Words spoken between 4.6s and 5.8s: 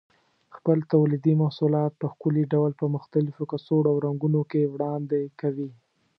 وړاندې کوي.